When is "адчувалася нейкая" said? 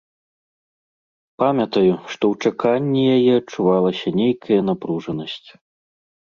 3.41-4.59